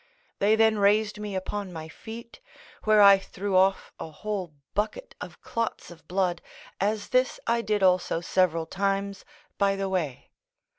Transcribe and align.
They 0.39 0.55
then 0.55 0.79
raised 0.79 1.19
me 1.19 1.35
upon 1.35 1.71
my 1.71 1.87
feet, 1.87 2.39
where 2.85 3.03
I 3.03 3.19
threw 3.19 3.55
off 3.55 3.93
a 3.99 4.09
whole 4.09 4.55
bucket 4.73 5.13
of 5.21 5.39
clots 5.43 5.91
of 5.91 6.07
blood, 6.07 6.41
as 6.79 7.09
this 7.09 7.39
I 7.45 7.61
did 7.61 7.83
also 7.83 8.19
several 8.19 8.65
times 8.65 9.25
by 9.59 9.75
the 9.75 9.89
way. 9.89 10.31